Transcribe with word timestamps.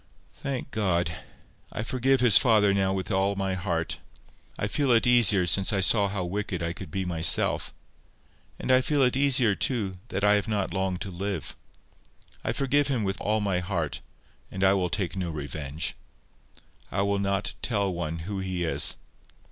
"Thank 0.33 0.71
God. 0.71 1.15
I 1.71 1.83
forgive 1.83 2.21
his 2.21 2.35
father 2.35 2.73
now 2.73 2.91
with 2.91 3.11
all 3.11 3.35
my 3.35 3.53
heart. 3.53 3.99
I 4.57 4.65
feel 4.65 4.89
it 4.89 5.05
easier 5.05 5.45
since 5.45 5.71
I 5.71 5.81
saw 5.81 6.07
how 6.07 6.25
wicked 6.25 6.63
I 6.63 6.73
could 6.73 6.89
be 6.89 7.05
myself. 7.05 7.71
And 8.57 8.71
I 8.71 8.81
feel 8.81 9.03
it 9.03 9.15
easier, 9.15 9.53
too, 9.53 9.93
that 10.07 10.23
I 10.23 10.33
have 10.33 10.47
not 10.47 10.73
long 10.73 10.97
to 10.97 11.11
live. 11.11 11.55
I 12.43 12.51
forgive 12.51 12.87
him 12.87 13.03
with 13.03 13.21
all 13.21 13.41
my 13.41 13.59
heart, 13.59 14.01
and 14.49 14.63
I 14.63 14.73
will 14.73 14.89
take 14.89 15.15
no 15.15 15.29
revenge. 15.29 15.95
I 16.91 17.03
will 17.03 17.19
not 17.19 17.53
tell 17.61 17.93
one 17.93 18.21
who 18.25 18.39
he 18.39 18.63
is. 18.63 18.95